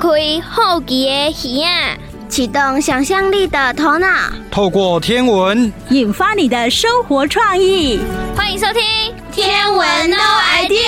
[0.00, 0.08] 开
[0.40, 1.94] 好奇的耳啊，
[2.26, 4.08] 启动想象力的头脑，
[4.50, 8.00] 透过天文引发你的生活创意。
[8.34, 8.80] 欢迎收听
[9.30, 10.16] 《天文 No
[10.56, 10.78] idea》。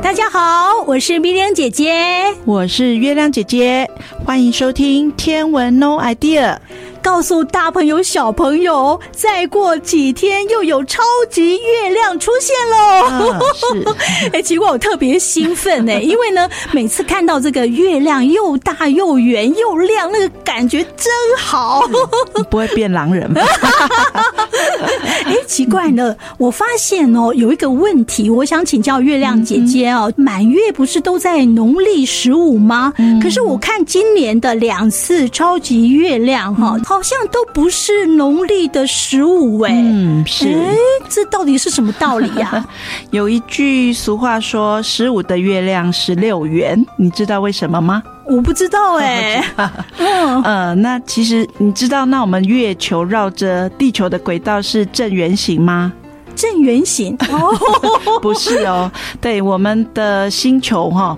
[0.00, 3.86] 大家好，我是冰玲姐姐，我是月亮姐姐，
[4.24, 6.54] 欢迎收听《天文 No idea》。
[7.06, 13.38] 告诉大朋友、小朋友，再过几天又有超级月亮出现喽！
[14.24, 21.88] 哎、欸， 奇怪，我特别兴奋呢， 因为呢，每次看到这个月亮又大又圆又亮，那个感觉真好。
[22.36, 23.40] 你不会变狼人吧？
[25.26, 30.12] 哎、欸，奇怪呢，我发现哦，有一个问题，我想请教月亮姐姐哦。
[30.16, 33.20] 满、嗯、月不是都在农历十五吗、嗯？
[33.22, 36.72] 可是我看今年的两次超级月亮哈。
[36.74, 40.74] 嗯好像都不是农历的十五哎，嗯，是，哎，
[41.10, 42.68] 这到底是什么道理呀、啊？
[43.12, 48.02] 有一句俗话说：“十五的月亮十六圆”，你知道为什么吗？
[48.24, 49.44] 我不知道哎。
[49.98, 55.92] 嗯，呃，那其实你知道，那我们月球绕着地球的轨道是正圆形吗？
[56.34, 57.14] 正圆形？
[57.28, 61.14] 哦，不是哦，对，我们的星球哈，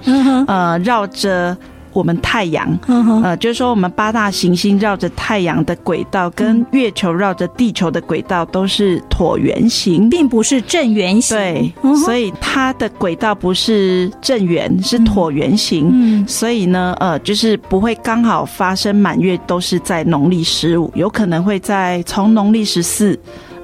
[0.48, 1.56] 呃，绕着。
[1.98, 2.78] 我们太阳，
[3.24, 11.36] 呃，就是说，我们八大行星绕着太阳的轨道，跟月球绕着地球的轨道都是椭圆形，并不是正圆形。
[11.36, 11.74] 对，
[12.05, 15.90] 所以它的轨道不是正圆，是椭圆形。
[15.92, 23.18] 嗯，所以呢，呃，就是不会刚好发生满月都是在农历十五，有可能会在从农历十四。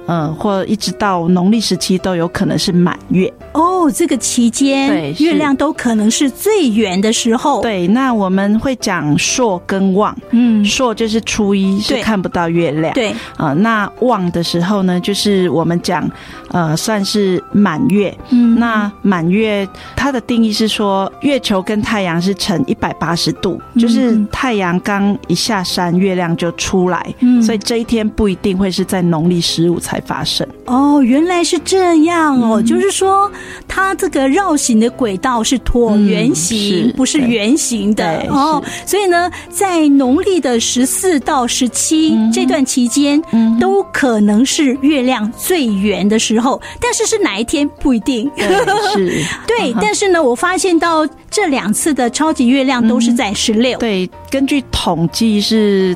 [0.07, 3.91] 嗯，或一直到农历时期都有可能是满月哦。
[3.93, 7.61] 这个期间，对，月亮都可能是最圆的时候。
[7.61, 10.15] 对，那我们会讲朔跟望。
[10.31, 12.91] 嗯，朔就是初一是看不到月亮。
[12.95, 16.09] 对啊、呃，那望的时候呢，就是我们讲
[16.49, 18.15] 呃，算是满月。
[18.31, 27.13] 嗯，那满月它的定义是说，月球跟太阳是成一百八十度，就是太阳刚一下山，月亮就出来。
[27.19, 29.94] 嗯，所以这一天不一定会是在农历十五才。
[30.01, 33.31] 发生哦，原来是这样哦，嗯、就是说
[33.67, 38.63] 它这个绕行的轨道是椭圆形，嗯、不是圆形的哦。
[38.85, 48.29] 所以呢，在农历的十四到十七、嗯、这段期间、嗯，都可能是月亮最圆的时候，但是是哪一天不一定。
[48.35, 48.47] 对，
[48.93, 53.79] 是 对、嗯，但是呢，我发现到这两次的超级月亮都是在十六、嗯。
[53.79, 55.95] 对，根据统计是。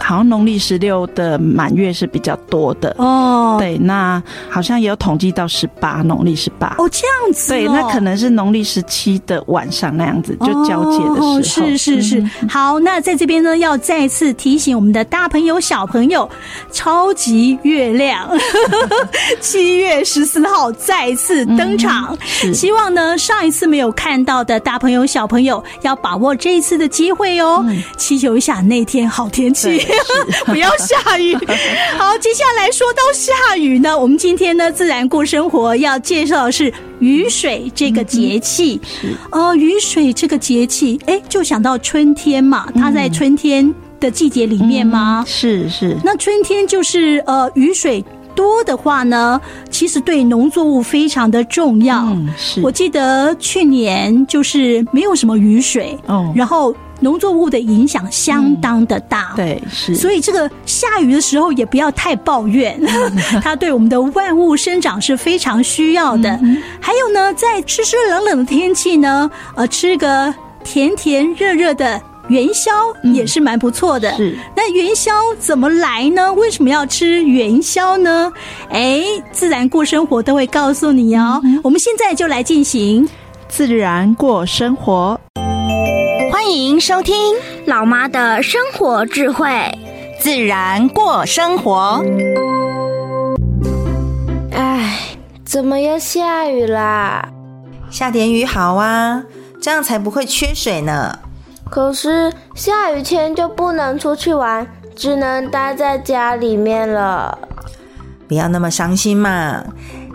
[0.00, 2.94] 好像农历十六的满月是比较多的。
[2.98, 6.74] 哦，对，那好像也有统计到十八，农历十八。
[6.78, 12.48] 哦，这样子、哦，对，那可能是农历十七的晚上那样子，就交接的时候，哦、是是是、嗯。
[12.48, 16.28] 好，那在这边呢，要再次提醒我们的大朋友、小朋友，
[16.72, 18.28] 超级月亮。
[19.40, 29.86] 七月十四号再次登场、嗯，希望呢上一次没有看到的大朋友、小朋友要把握这一次的机会哦，嗯、祈求一下那天好天气。
[30.46, 31.34] 不要下雨。
[31.96, 38.80] 好，接下来说到下雨呢，我们今天呢，自然过生活要介绍的是雨水这个节气。
[39.30, 45.24] 哦、呃，雨水这个节气，哎，就想到春天嘛，它在春天的季节里面吗？
[45.26, 45.96] 是是。
[46.04, 49.40] 那春天就是呃，雨水多的话呢，
[49.70, 52.04] 其实对农作物非常的重要。
[52.04, 52.60] 嗯，是。
[52.62, 56.74] 我记得去年就是没有什么雨水哦，然后。
[57.00, 62.78] 农作物的影响相当的大，嗯，对，是，所以这个下雨的时候也不要太抱怨，
[63.42, 66.30] 它对我们的万物生长是非常需要的。
[66.42, 72.70] 嗯、还有呢，在湿湿冷冷的天气呢，呃，吃个甜甜热热的元宵
[73.02, 74.14] 也是蛮不错的。
[74.16, 76.32] 是，那元宵怎么来呢？
[76.34, 78.30] 为什么要吃元宵呢？
[78.70, 79.02] 哎，
[79.32, 81.40] 自然过生活都会告诉你哦。
[81.44, 83.08] 嗯、我们现在就来进行
[83.48, 85.18] 自然过生活。
[86.42, 87.36] 欢迎收听
[87.66, 89.78] 老妈的生活智慧，
[90.18, 92.02] 自然过生活。
[94.50, 97.28] 哎，怎么又下雨啦？
[97.90, 99.22] 下点雨好啊，
[99.60, 101.18] 这样才不会缺水呢。
[101.68, 104.66] 可是下雨天就不能出去玩，
[104.96, 107.38] 只能待在家里面了。
[108.26, 109.62] 不要那么伤心嘛。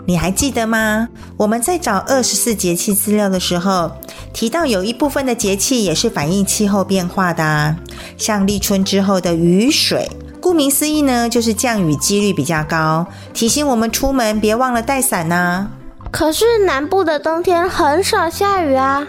[0.06, 1.08] 你还记得吗？
[1.36, 3.90] 我们在找二十四节气资料的时候，
[4.32, 7.76] 提到有一部分的节气也是反映气候变化的啊，
[8.16, 10.08] 像立春之后的雨水，
[10.40, 13.04] 顾名思义呢，就是降雨几率比较高，
[13.34, 15.68] 提醒我们出门别忘了带伞呐。
[16.12, 19.04] 可是南部的冬天很少下雨啊。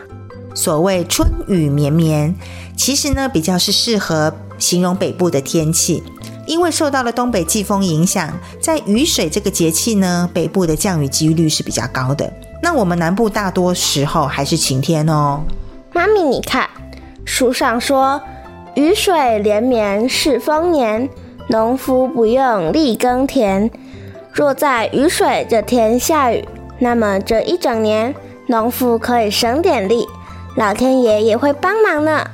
[0.56, 2.36] 所谓春雨绵绵，
[2.76, 6.02] 其实呢，比较是适合形容北部的天气。
[6.48, 12.32] 因为受到了东北季风影响，在雨水这个节气呢，北部的降雨几率是比较高的。
[12.64, 15.42] 那我们南部大多时候还是晴天哦。
[15.94, 16.68] 妈咪，你看，
[17.26, 18.20] 书上说
[18.76, 21.10] “雨水连绵是丰年，
[21.50, 23.70] 农夫不用力耕田”。
[24.32, 26.46] 若在雨水这天下雨，
[26.80, 28.16] 那么这一整年
[28.48, 30.08] 农夫可以省点力，
[30.56, 32.26] 老天爷也会帮忙呢。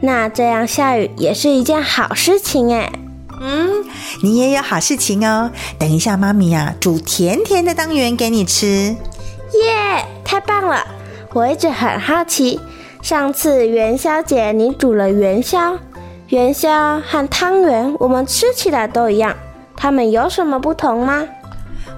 [0.00, 2.92] 那这样下雨也是一件好事情哎。
[3.40, 3.84] 嗯，
[4.22, 5.50] 你也有好事情哦。
[5.78, 8.96] 等一下，妈咪呀，煮甜甜的汤圆给你吃。
[9.64, 10.84] 耶，太棒了！
[11.32, 12.60] 我一直很好奇，
[13.02, 15.78] 上次元宵节你煮了元宵，
[16.28, 19.34] 元宵和汤圆我们吃起来都一样，
[19.76, 21.24] 它们有什么不同吗？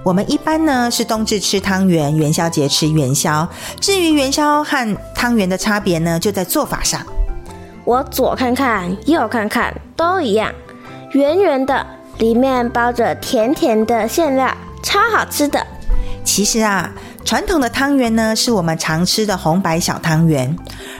[0.03, 3.47] 我们一般呢是冬至吃汤圆，元宵节吃元宵。
[3.79, 7.01] 至于元宵和汤圆的差别呢，就在做法上。
[7.83, 10.51] 我左看看，右看看，都一样，
[11.13, 11.85] 圆圆的，
[12.19, 14.49] 里面包着甜甜的馅料，
[14.81, 15.65] 超好吃的。
[16.23, 16.89] 其实啊，
[17.25, 20.55] 传统的汤圆呢是我们常吃的红白小汤圆，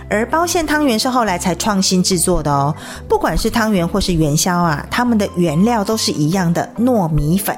[0.10, 2.76] 而包馅汤圆是后来才创新制作的哦。
[3.08, 7.56] 不管是汤圆或是元宵啊，它们的原料都是一样的糯米粉。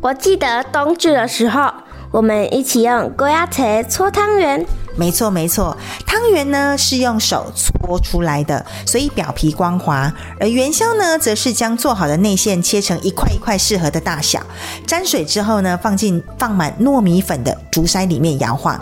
[0.00, 1.72] 我记得冬至的时候，
[2.12, 4.64] 我们一起用狗牙签搓汤圆。
[4.96, 5.76] 没错没错，
[6.06, 14.40] 汤圆呢是用手搓出来的，所以表皮光滑；而元宵呢，则是将做好的内馅切成一块一块适合的大小，
[14.86, 18.78] 沾水之后呢，放进放满糯米粉的竹筛里面摇晃，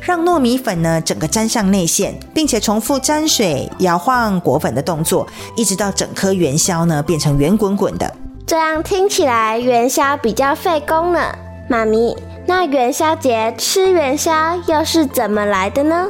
[0.00, 5.26] 让糯米粉呢整个沾上内馅，并且重复沾水、摇晃、裹粉的动作，
[5.56, 8.10] 一直到整颗元宵呢变成圆滚滚的。
[8.46, 11.20] 这样听起来元宵比较费工呢，
[11.68, 12.16] 妈咪。
[12.46, 16.06] 那元宵节吃元宵又是怎么来的呢？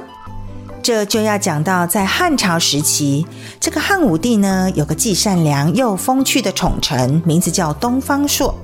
[0.81, 3.27] 这就要讲到在汉朝时期，
[3.61, 8.55] 这个汉武帝呢有个既善良又风趣的宠臣，名字叫东方朔。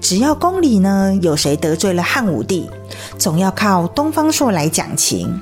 [0.00, 2.70] 只要宫里呢有谁得罪了汉武帝，
[3.18, 5.40] 总要靠东方朔来讲情。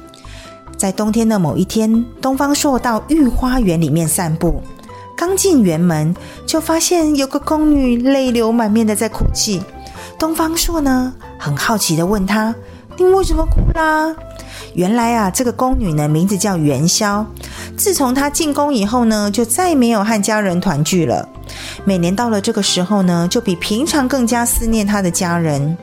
[0.76, 4.62] 在冬天的某一天，东方朔到御花园里面散步。
[5.16, 6.14] 刚进园门，
[6.46, 9.60] 就发现有个宫女泪流满面的在哭泣。
[10.19, 12.53] 东方朔呢，很好奇的问他
[12.99, 14.12] ：“你为什么哭啦？”
[14.75, 17.25] 原来啊，这个宫女呢，名字叫元宵。
[17.76, 21.29] 自从她进宫以后呢，就再没有和家人团聚了。
[21.85, 25.76] 每年到了这个时候呢，就比平常更加思念她的家人。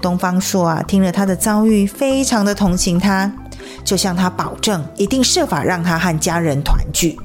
[0.00, 3.30] 东方朔啊，听了她的遭遇，非常的同情她，
[3.84, 7.18] 就向她保证，一定设法让她和家人团聚。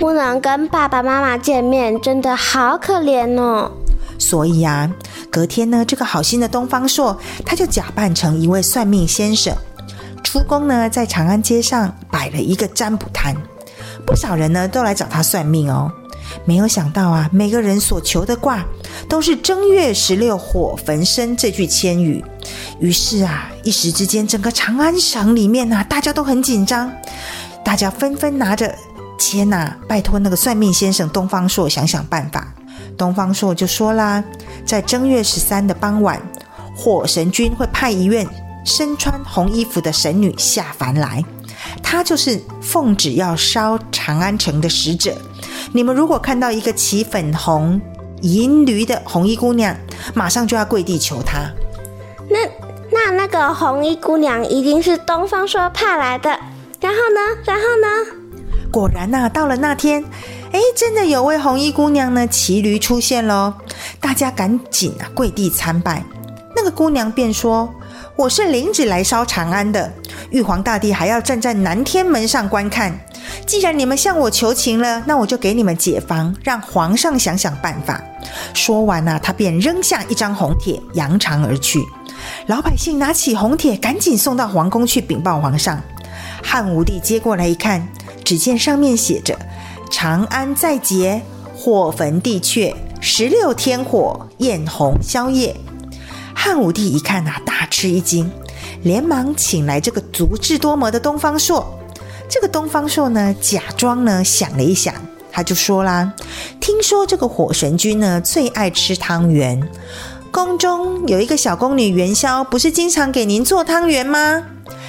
[0.00, 3.70] 不能跟爸爸妈妈见面，真的好可怜哦。
[4.22, 4.88] 所以啊，
[5.30, 9.52] 隔天呢，这个好心的东方朔，他就假扮成一位算命先生，
[10.22, 13.34] 出宫呢，在长安街上摆了一个占卜摊，
[14.06, 15.90] 不少人呢都来找他算命哦。
[16.44, 18.64] 没有想到啊，每个人所求的卦
[19.08, 22.24] 都是正月十六火焚身这句千语。
[22.78, 26.90] 于是啊，一时之间，整个长安城里面啊，大家都很紧张，
[27.64, 28.72] 大家纷纷拿着。
[29.18, 32.52] 签呐，拜托那个算命先生东方朔想想办法。
[32.96, 34.22] 东方朔就说啦，
[34.64, 36.20] 在正月十三的傍晚，
[36.76, 38.26] 火神君会派一位
[38.64, 41.24] 身穿红衣服的神女下凡来，
[41.82, 45.16] 她就是奉旨要烧长安城的使者。
[45.72, 47.80] 你们如果看到一个骑粉红
[48.20, 49.76] 银驴的红衣姑娘，
[50.14, 51.50] 马上就要跪地求她。
[52.28, 52.38] 那
[52.90, 56.30] 那那个红衣姑娘一定是东方朔派来的。
[56.80, 57.20] 然后呢？
[57.44, 57.88] 然后呢？
[58.70, 60.04] 果然呐、啊，到了那天，
[60.52, 63.54] 哎，真的有位红衣姑娘呢，骑驴出现喽！
[63.98, 66.04] 大家赶紧啊跪地参拜。
[66.54, 67.72] 那个姑娘便说
[68.16, 69.90] ：“我是领旨来烧长安的，
[70.28, 72.92] 玉皇大帝还要站在南天门上观看。
[73.46, 78.02] 既然你们向我求情了，那我就给你们解防，让皇上想想办法。”
[78.52, 81.82] 说完呢、啊，他便扔下一张红帖，扬长而去。
[82.46, 85.80] 老百姓拿起红帖，赶紧送到皇宫去禀报皇上。
[86.42, 87.88] 汉武帝接过来一看。
[88.24, 89.36] 只见上面写着
[89.92, 91.20] “长安在劫，
[91.54, 95.54] 火焚帝阙，十六天火，焰红宵夜”。
[96.34, 98.28] 汉武帝一看啊，大吃一惊，
[98.82, 101.78] 连忙请来这个足智多谋的东方朔。
[102.26, 104.94] 这个东方朔呢，假装呢想了一想，
[105.30, 106.10] 他就说啦
[106.58, 109.62] ：“听说这个火神君呢最爱吃汤圆，
[110.32, 114.42] 宫中有一个小宫女元宵，不是经常给您做汤圆吗？”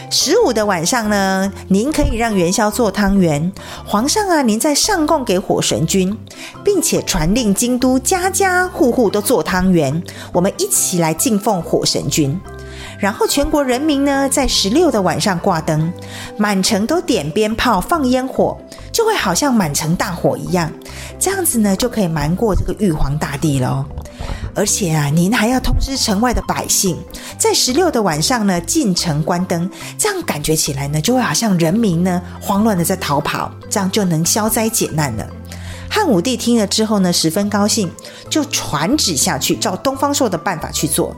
[0.10, 3.52] 十五的晚上呢，您可以让元宵做汤圆。
[3.86, 6.18] 皇上啊，您再上贡给火神君，
[6.64, 12.40] 并且传令京都家家户户都做汤圆，我们一起来敬奉火神君。
[12.98, 15.92] 然后全国人民呢，在十六的晚上挂灯，
[16.38, 18.58] 满城都点鞭炮、放烟火，
[18.94, 20.72] 就会好像满城大火一样。
[21.20, 23.84] 这样子呢，就可以瞒过这个玉皇大帝喽。
[24.56, 26.98] 而且啊，您还要通知城外的百姓，
[27.38, 35.28] 在十六的晚上呢，进城关灯，这样感觉起来呢，就会好像人民呢慌乱的在逃跑，这样就能消灾解难了。
[35.90, 37.92] 汉武帝听了之后呢，十分高兴，
[38.30, 41.16] 就传旨下去，照东方朔的办法去做。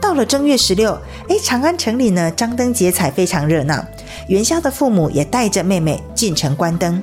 [0.00, 0.92] 到了正月十六，
[1.28, 3.84] 哎，长安城里呢，张灯结彩，非常热闹。
[4.28, 7.02] 元宵的父母也带着妹妹进城关灯。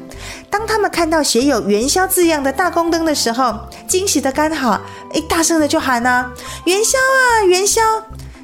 [0.50, 4.82] 当他们看到写有“元宵”字样的大宫灯的时候，惊喜的刚好，
[5.14, 6.32] 哎，大声的就喊啊
[6.66, 7.82] ：“元宵啊，元宵！”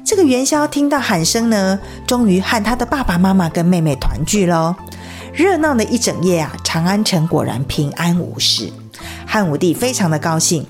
[0.04, 4.74] 这个元宵听到喊声呢，终于和他的爸爸妈妈跟妹妹团聚喽。
[5.32, 8.72] 热闹的一整夜啊，长安城果然平安无事。
[9.26, 10.66] 汉武帝非常的高兴。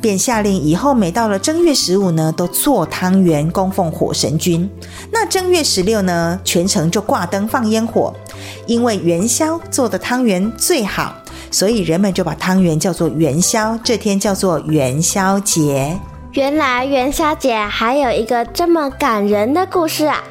[0.00, 4.68] 便下令以后每到了正月十五呢，都做汤圆供奉火神君。
[5.12, 8.14] 那正月十六呢，全城就挂灯放烟火。
[8.66, 11.14] 因为元宵做的汤圆最好，
[11.50, 13.78] 所以人们就把汤圆叫做元宵。
[13.82, 15.98] 这天叫做元宵节。
[16.32, 20.22] 原来元宵节还有一个这么感人的故事啊！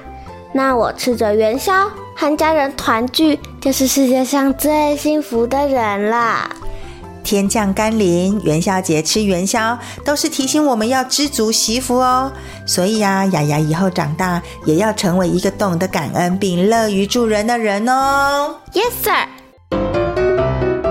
[0.54, 6.50] 那我吃着元宵，和家人团聚，就是世界上最幸福的人了。
[7.30, 12.32] 天降甘霖，元宵节吃元宵，都是提醒我们要知足惜福哦。
[12.66, 18.56] 所以呀、啊，雅雅以后长大也要成为一个懂得感恩并乐于助人的人哦。
[18.74, 19.28] Yes, sir。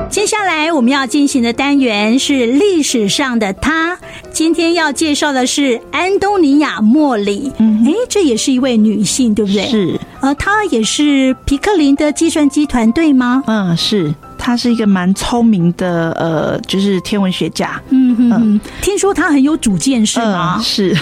[0.09, 3.99] 接下来我们要进行的单元是历史上的她。
[4.31, 7.53] 今天要介绍的是安东尼亚·莫里。
[7.59, 9.67] 嗯，哎，这也是一位女性，对不对？
[9.69, 9.99] 是。
[10.21, 13.43] 呃，她也是皮克林的计算机团队吗？
[13.49, 14.15] 嗯，是。
[14.49, 17.79] 他是一个蛮聪明的，呃，就是天文学家。
[17.91, 20.55] 嗯嗯嗯，听说他很有主见，是吗？
[20.57, 20.97] 呃、是，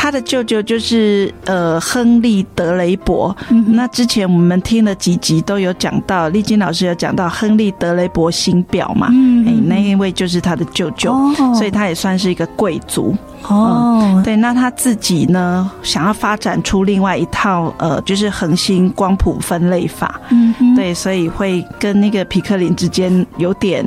[0.00, 3.36] 他的舅舅就是呃亨利德雷伯。
[3.50, 9.08] 嗯、那之前我们听了几集都有讲到，丽晶老师有讲到亨利德雷伯新表嘛？
[9.10, 13.14] 嗯，哎，那一位就是他的舅舅，哦、所以他也算是一个贵族。
[13.42, 20.18] 哦、嗯，对，那他自己呢，想要发展出另外一套呃，就是恒星光谱分类法。
[20.30, 23.84] 嗯，对，所以会跟那个皮克林之间有点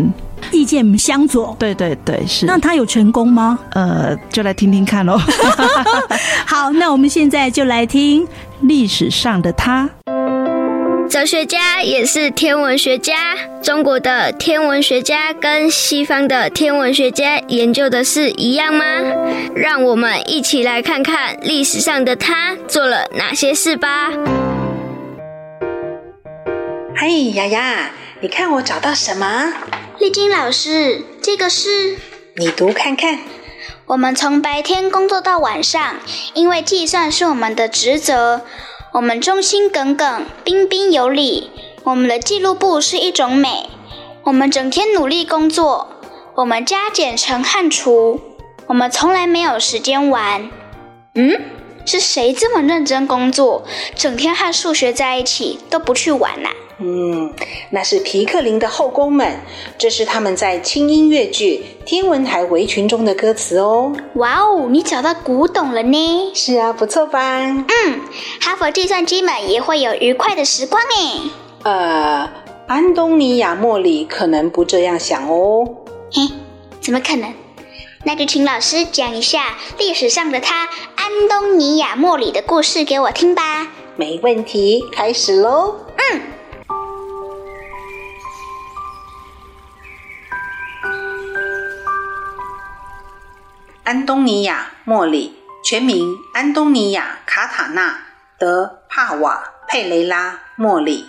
[0.52, 1.56] 意见相左。
[1.60, 2.46] 对对对，是。
[2.46, 3.58] 那他有成功吗？
[3.72, 5.18] 呃，就来听听看喽。
[6.46, 8.28] 好，那我们现在就来听
[8.62, 9.90] 历史上的他。
[11.10, 13.36] 哲学家也是天文学家。
[13.62, 18.84] 中国的天文学家跟西方的天文学家研究的是一样吗？
[19.56, 24.10] 让我们一起来看看历史上的他做了哪些事吧。
[26.96, 29.54] 嘿，雅雅，你看我找到什么？
[30.00, 31.98] 丽晶老师，这个是？
[32.36, 33.20] 你读看看。
[33.86, 35.98] 我们从白天工作到晚上，
[36.34, 38.42] 因为计算是我们的职责。
[38.94, 41.52] 我们忠心耿耿，彬彬有礼。
[41.84, 43.70] 我们的记录簿是一种美。
[44.24, 45.90] 我们整天努力工作。
[46.36, 48.20] 我们加减乘和除。
[48.66, 50.50] 我们从来没有时间玩。
[51.14, 51.40] 嗯，
[51.86, 53.64] 是谁这么认真工作，
[53.96, 56.56] 整天和数学在一起，都不去玩呐、啊？
[56.80, 57.32] 嗯，
[57.70, 59.40] 那是皮克林的后宫们，
[59.78, 63.94] 这是他们在轻音乐剧《天文台围裙》中的歌词哦。
[64.16, 66.32] 哇哦，你找到古董了呢？
[66.34, 67.20] 是啊，不错吧？
[67.22, 68.02] 嗯，
[68.42, 71.22] 哈佛计算机们也会有愉快的时光诶。
[71.64, 72.30] 呃，
[72.68, 75.64] 安东尼亚·莫里可能不这样想哦。
[76.12, 76.28] 嘿，
[76.82, 77.32] 怎么可能？
[78.04, 83.68] 那就请老师讲一下历史上的他安东尼亚·莫里的故事给我听吧。
[83.96, 85.76] 没问题，开始喽。
[86.12, 86.33] 嗯。
[93.84, 97.90] 安东尼亚·莫里，全名安东尼亚·卡塔纳·
[98.40, 101.08] 德帕瓦佩雷拉·莫里，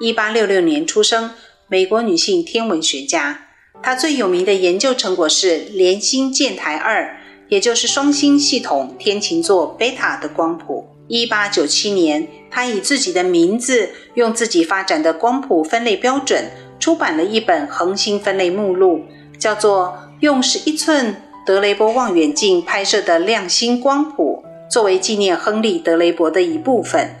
[0.00, 1.30] 一八六六年出生，
[1.68, 3.42] 美国女性天文学家。
[3.80, 7.16] 她最有名的研究成果是联星舰台二，
[7.48, 10.88] 也就是双星系统天琴座贝塔的光谱。
[11.06, 19.04] 一八九七年，她以自己的名字，用自己发展的光谱分类标准，出版了一本恒星分类目录，
[19.38, 21.14] 叫做《用十一寸》。
[21.46, 27.14] 德雷伯望远镜拍摄的亮星光谱，作为纪念亨利·德雷伯的一部分。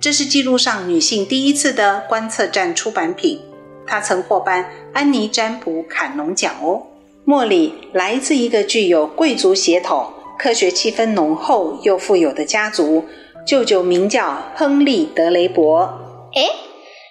[0.00, 3.40] 这是记录上女性第一次的观测站出版品。
[3.84, 6.80] 她曾获颁安妮·占卜坎农奖哦。
[7.24, 13.04] 莫里来自一个具有贵族血统、科学气氛浓厚又富有的家族。
[13.44, 16.30] 舅舅名叫亨利·德雷伯。
[16.36, 16.48] 诶，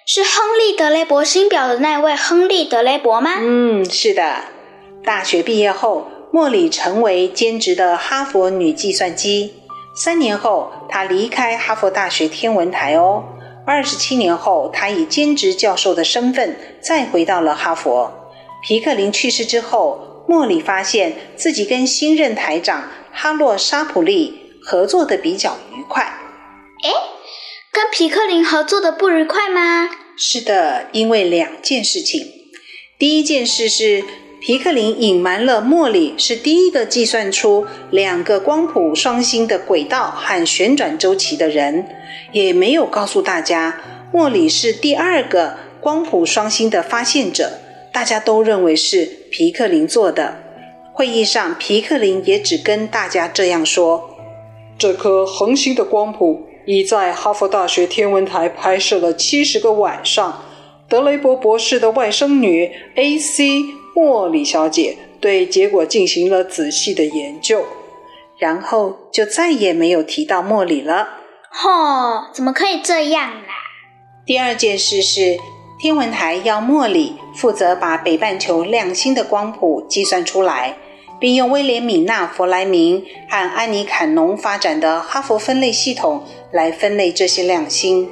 [0.06, 3.32] 是亨利·德雷伯新表的那位亨利·德雷伯吗？
[3.40, 4.36] 嗯，是的。
[5.04, 6.06] 大学毕业后。
[6.34, 9.52] 莫里成为兼职的哈佛女计算机。
[9.94, 13.22] 三年后，她离开哈佛大学天文台哦。
[13.66, 18.10] 二十七年后，她以兼职教授的身份再回到了哈佛。
[18.66, 26.02] 皮克林去世之后，莫里发现自己跟新任台长哈洛沙普利合作的比较愉快。
[26.82, 26.90] 哎，
[27.70, 29.90] 跟皮克林合作的不愉快吗？
[30.16, 32.26] 是的，因为两件事情。
[32.98, 34.02] 第一件事是
[34.44, 41.86] 皮克林隐瞒了莫里是第一个计算出两个光谱双星的轨道和旋转周期的人，
[42.32, 43.80] 也没有告诉大家
[44.12, 47.52] 莫里是第二个光谱双星的发现者。
[47.92, 50.38] 大家都认为是皮克林做的。
[50.92, 54.16] 会议上，皮克林也只跟大家这样说
[54.76, 60.42] ：“这颗恒星的光谱已在哈佛大学天文台拍摄了七十个晚上。
[60.88, 63.62] 德雷伯博士的外甥女 A.C.
[63.94, 67.64] 莫里小姐对结果进行了仔细的研究。”
[68.38, 71.08] 然后就再也没有提到莫里了。
[71.50, 73.54] 吼，怎么可以这样啦？
[74.26, 75.38] 第二件事是。
[75.80, 80.76] 天文台要莫里负责把北半球亮星的光谱计算出来，
[81.18, 86.22] 并用威廉米纳弗莱明和安妮坎农发展的哈佛分类系统
[86.52, 88.08] 来分类这些亮星。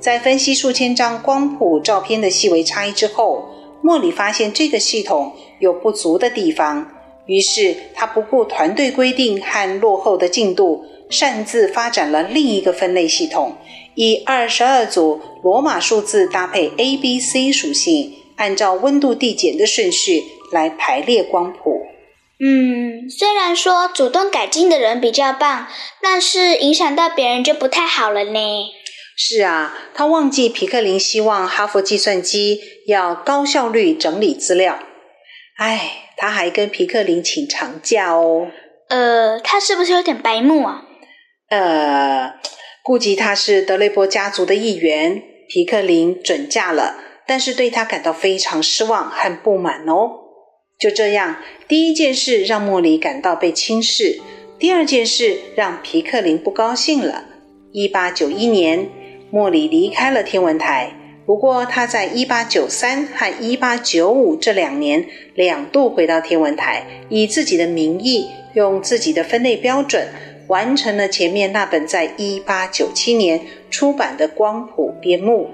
[0.00, 3.51] 在分析数千张光谱照片的细微差异之后，
[3.82, 6.88] 莫里发现这个系统有不足的地方，
[7.26, 13.56] 于是他不顾团队规定和落后的进度，擅自发展了另一个分类系统。
[13.94, 21.82] 以二十二组罗马数字搭配 A、B、C 属性，按照温度递减的顺序来排列光谱。
[22.40, 25.66] 嗯，虽然说主动改进的人比较棒，
[26.00, 28.38] 但是影响到别人就不太好了呢。
[29.16, 34.78] 是啊，他忘记皮克林希望哈佛计算机要高效率整理资料。
[35.58, 38.50] 哎，他还跟皮克林请长假哦。
[38.88, 40.82] 呃，他是不是有点白目啊？
[41.50, 42.34] 呃。
[42.84, 46.96] 顾及他是德雷伯家族的一员，皮克林准假了，
[47.28, 50.10] 但是对他感到非常失望和不满哦。
[50.80, 51.36] 就这样，
[51.68, 54.20] 第一件事让莫里感到被轻视，
[54.58, 57.26] 第二件事让皮克林不高兴了。
[57.70, 58.90] 一八九一年，
[59.32, 60.92] 莫里离开了天文台，
[61.24, 70.06] 不过他在一八九三和一八九五这两年两度回到天文台，以自己的名义，用自己的分类标准。
[70.48, 73.40] 完成了前面那本在一八九七年
[73.70, 75.48] 出版的光谱编目。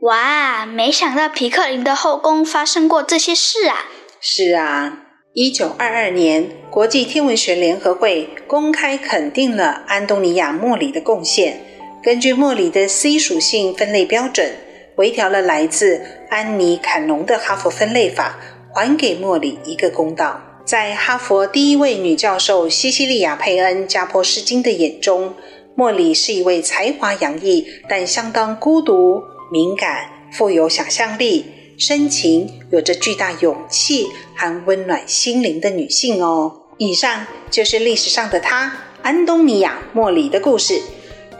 [0.00, 3.86] 哇，没想到皮克林的后宫发生过这些事啊！
[4.20, 11.58] 是啊，一九二二年，国际天文学联合会公开肯定了安东尼亚·莫里的贡献。
[12.02, 14.56] 根据莫里的 C 属性分类标准，
[14.96, 18.40] 微调了来自安妮·坎农的哈佛分类法，
[18.74, 20.42] 还给莫里一个公道。
[20.66, 25.32] 在哈佛第一位女教授西西利亚·佩恩·加波斯金的眼中，
[25.76, 31.44] 莫里是一位才华洋溢但相当孤独、敏感、富有想象力、
[31.78, 36.62] 深情、有着巨大勇气和温暖心灵的女性哦。
[36.78, 40.82] 以上就是历史上的她，安东尼亚·莫里的故事。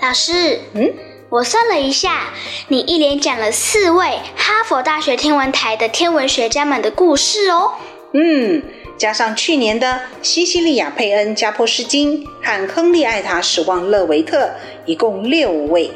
[0.02, 0.92] 老师，嗯，
[1.28, 2.32] 我算了一下，
[2.66, 7.74] 你一连讲了四位哈佛大学天文台的天文学家们的故事哦。
[8.12, 8.60] 嗯。
[8.98, 14.50] 加上去年的西西利亚·佩恩·加波斯金和亨利·艾塔史旺勒维特，
[14.86, 15.90] 一共六位。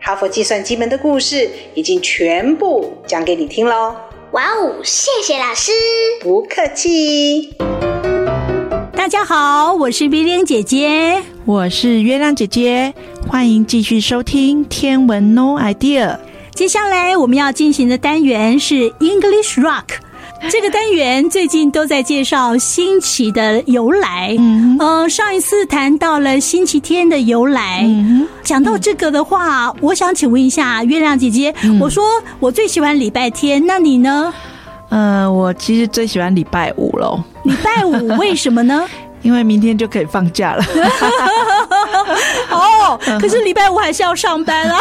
[0.00, 3.96] 哈佛计算机们的故事已经全部讲给你听喽！
[4.30, 5.72] 哇哦，谢谢老师！
[6.22, 7.54] 不客气。
[9.04, 12.94] 大家好，我是冰冰姐姐，我是月亮姐姐，
[13.28, 16.06] 欢迎继续收听《天文 No Idea》。
[16.54, 19.84] 接下来我们要进行的单元是 English Rock。
[20.48, 24.34] 这个单元最近都在介绍星期的由来。
[24.38, 27.82] 嗯，呃，上一次谈到了星期天的由来。
[27.84, 32.02] 嗯，讲到这个的话，我想请问一下月亮姐姐，嗯，我说
[32.40, 34.32] 我最喜欢礼拜天，那你呢？
[34.94, 37.20] 呃，我其实最喜欢礼拜五喽。
[37.42, 38.86] 礼拜五为什么呢？
[39.22, 40.62] 因为明天就可以放假了。
[42.50, 44.78] 哦，可是礼拜五还是要上班啊，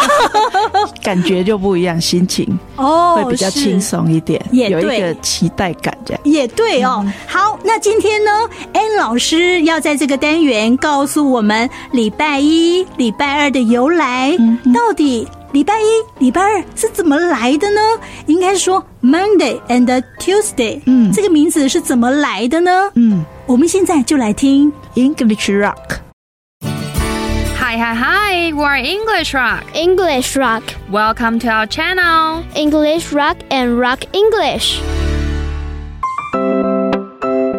[1.01, 6.21] 感觉就不一样，心情哦会比较轻松一点，也有一个期待感这样。
[6.25, 7.03] 也对哦。
[7.25, 8.31] 好，那今天呢
[8.73, 14.35] ，Ann 老师要在这个单元告诉我们礼拜一、礼拜二的由来，
[14.75, 15.84] 到底礼拜一、
[16.18, 17.80] 礼拜二是怎么来的呢？
[18.26, 19.86] 应该说 Monday and
[20.18, 22.90] Tuesday，嗯，这个名字是怎么来的呢？
[22.94, 23.24] 嗯。
[23.46, 28.52] 我们现在就来听 English Rock。Hi, hi, hi!
[28.52, 29.64] We're English Rock.
[29.72, 30.62] English Rock.
[30.90, 32.44] Welcome to our channel.
[32.54, 34.80] English Rock and Rock English.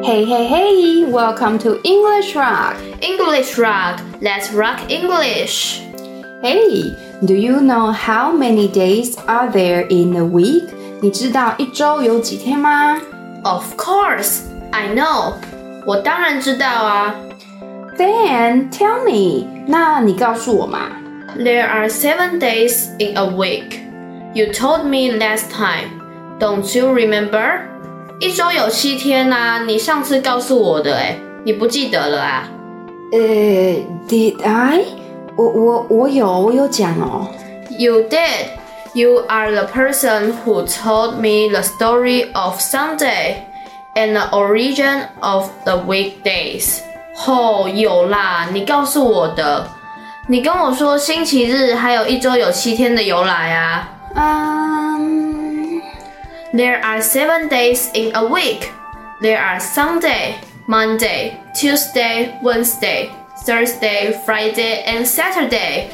[0.04, 1.06] Hey, hey, hey!
[1.12, 2.76] Welcome to English Rock.
[3.02, 4.00] English Rock.
[4.22, 5.82] Let's rock English.
[6.44, 6.84] Hey,
[7.26, 10.66] do you know how many days are there in a week?
[11.02, 12.98] 你知道一周有几天吗？
[13.44, 14.42] Of course.
[14.72, 15.34] I know，
[15.86, 17.16] 我当然知道啊。
[17.98, 20.80] Then tell me，那你告诉我嘛。
[21.38, 23.80] There are seven days in a week.
[24.34, 26.00] You told me last time.
[26.40, 27.62] Don't you remember?
[28.20, 32.44] 一周有七天啊，你上次告诉我的，诶，你不记得了啊？
[33.12, 33.18] 呃，
[34.08, 34.84] Did I？
[35.36, 37.28] 我我我有我有讲哦。
[37.70, 38.58] You did.
[38.94, 43.44] You are the person who told me the story of Sunday
[43.96, 46.80] and the origin of the weekdays.
[47.28, 49.68] 哦，有啦，你告诉我的，
[50.28, 53.90] 你跟我说星期日还有一周有七天的由来啊。
[54.16, 55.82] Um,
[56.54, 58.70] there are seven days in a week.
[59.22, 63.10] There are Sunday, Monday, Tuesday, Wednesday,
[63.46, 65.86] Thursday, Friday, and Saturday.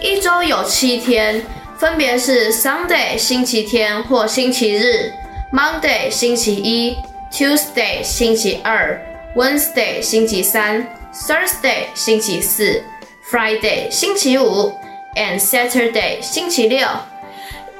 [0.00, 1.42] 一周有七天，
[1.78, 5.12] 分别是 Sunday 星期天或星期日，
[5.52, 6.96] Monday 星期一，
[7.30, 9.00] Tuesday 星期二。
[9.34, 12.82] Wednesday 星期三，Thursday 星期四，
[13.30, 14.74] Friday 星期五，
[15.16, 16.86] and Saturday 星期六。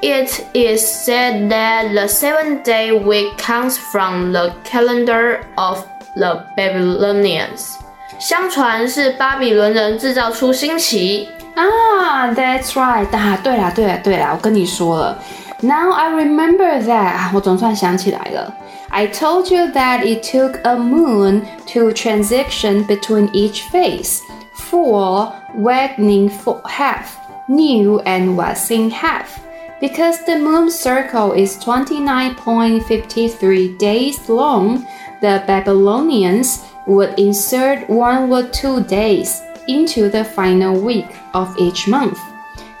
[0.01, 7.75] It is said that the seven-day week comes from the calendar of the Babylonians。
[8.19, 15.17] 相传是巴比伦人制造出星期啊，That's right 啊，对啦对啦对啦，我跟你说了，
[15.61, 18.53] Now I remember that，我总算想起来了。
[18.89, 21.41] I told you that it took a moon
[21.73, 24.19] to transition between each phase,
[24.55, 26.29] full, waning
[26.65, 29.39] half, new and waxing half.
[29.81, 34.85] Because the moon's circle is 29.53 days long,
[35.21, 39.36] the Babylonians would insert one or two days
[39.68, 42.16] into the final week of each month.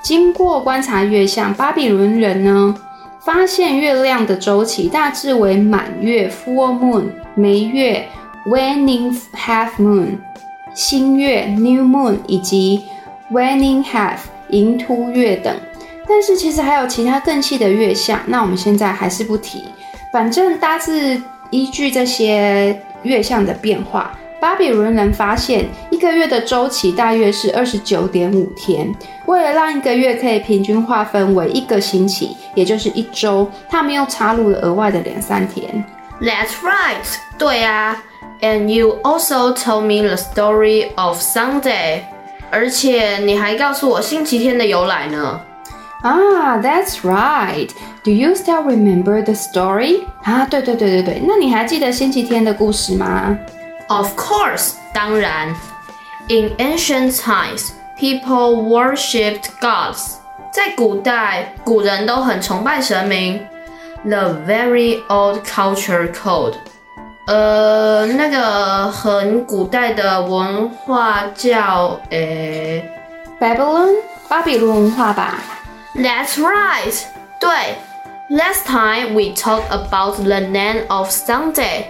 [0.02, 2.74] 经过观察月相，巴比伦人呢？
[3.20, 8.08] 发现月亮的周期大致为满月 （full moon）、眉月
[8.46, 10.16] （waning half moon）、
[10.72, 12.82] 新月 （new moon） 以及
[13.30, 15.54] waning half（ 盈凸月）等。
[16.08, 19.64] 但是其实还有其他更细的月相，那我们现在还是不提。
[20.10, 24.16] 反正大致依据这些月相的变化。
[24.40, 28.94] 巴比伦人发现一个月的周期大约是二十九点五天。
[29.26, 35.84] 为了让一个月可以平均划分为一个星期，也就是一周，他们又插入了额外的两三天。
[36.20, 37.04] That's right，
[37.36, 38.00] 对啊。
[38.40, 42.02] And you also told me the story of Sunday，
[42.52, 45.40] 而且你还告诉我星期天的由来呢。
[46.01, 50.03] 啊，That's right。Do you still remember the story？
[50.23, 53.37] 啊，对对对对对，那你还记得星期天的故事吗？
[53.87, 55.55] Of course，当然。
[56.29, 60.15] In ancient times, people worshipped gods。
[60.51, 63.39] 在古代，古人都很崇拜神明。
[64.05, 66.55] The very old culture code。
[67.25, 72.83] 呃，那个很古代的文化叫诶，
[73.39, 73.89] Babylon，
[74.27, 75.35] 巴比伦文化吧。
[75.94, 76.94] That's right。
[77.40, 77.76] 对。
[78.30, 81.86] Last time we talked about the name of Sunday。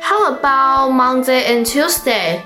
[0.00, 2.40] How about Monday and Tuesday？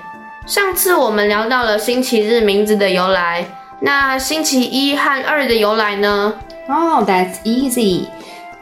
[0.45, 3.45] 上次我们聊到了星期日名字的由来，
[3.79, 6.33] 那星期一和二的由来呢
[6.67, 8.07] ？oh，That's easy。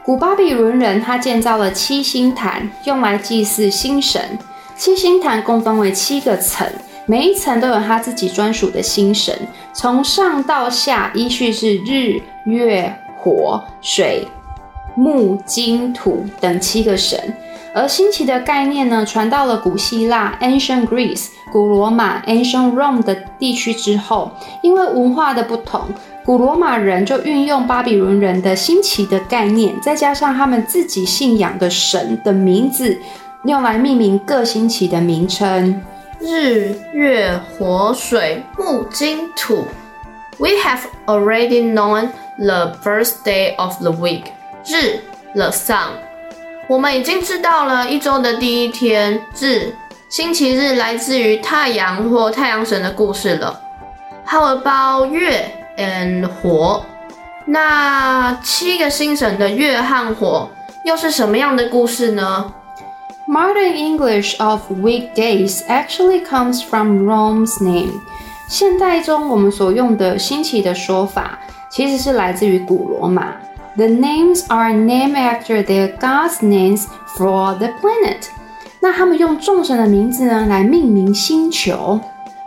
[0.04, 4.38] 古巴比伦人他建造了七星坛，用来祭祀星神。
[4.76, 6.70] 七星坛共分为七个层，
[7.08, 9.32] 每一层都有他自己专属的星神，
[9.72, 14.26] 从上到下依序是日、月、火、水、
[14.96, 17.18] 木、金、土等七个神。
[17.72, 25.82] 而星期的概念呢，传到了古希腊 （Ancient Greece）、古罗马 （Ancient Rome） 的地区之后，因为文化的不同，
[26.24, 32.98] 古罗马人就运用巴比伦人的星期的概念，再加上他们自己信仰的神的名字，
[33.44, 35.82] 用来命名各星期的名称：
[36.20, 39.66] 日、月、火、水、木、金、土。
[40.38, 44.24] We have already known the first day of the week，
[44.66, 45.00] 日
[45.34, 45.90] ，the sun。
[46.68, 49.72] 我们已经知道了一周的第一天日，
[50.08, 53.60] 星期日来自于太阳或太阳神的故事了。
[54.26, 56.84] How about 月 and 火？
[57.46, 60.50] 那七个星神的月和火
[60.84, 62.52] 又是什么样的故事呢
[63.27, 68.01] ？Modern English of weekdays actually comes from Rome's name。
[68.47, 73.35] 现代中我们所用的星期的说法，其实是来自于古罗马。
[73.77, 76.85] The names are named after their gods' names
[77.15, 78.27] for the planet。
[78.81, 82.01] 那他们用众神的名字呢来命名星球。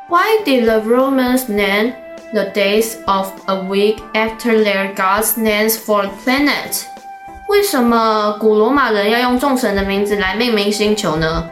[0.08, 1.92] Why did the Romans name
[2.32, 6.82] the days of a week after their gods' names for the planet？
[7.48, 11.48] 为什么古罗马人要用众神的名字来命名星球呢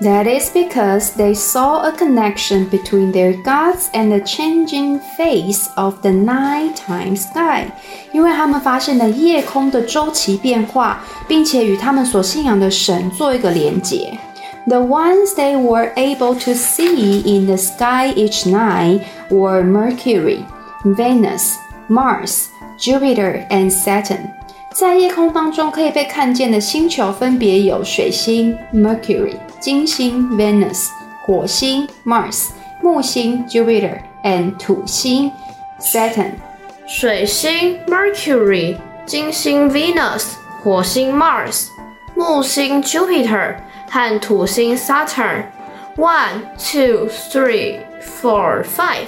[0.00, 6.00] That is because they saw a connection between their gods and the changing face of
[6.00, 7.66] the nighttime sky。
[8.10, 14.18] 因为他们发现了夜空的周期变化，并且与他们所信仰的神做一个连结。
[14.66, 20.44] The ones they were able to see in the sky each night were Mercury,
[20.84, 21.54] Venus,
[21.88, 24.30] Mars, Jupiter, and Saturn。
[24.77, 30.89] 在夜空当中可以被看见的星球分别有水星 Mercury、金星 Venus、
[31.25, 35.31] 火星 Mars、木星 Jupiter and 土星
[35.79, 36.33] Saturn。
[36.85, 41.69] 水星 Mercury、金星 Venus、火星 Mars、
[42.15, 43.55] 木星 Jupiter
[43.89, 45.45] 和土星 Saturn。
[45.95, 47.79] One, two, three,
[48.21, 49.07] four, five。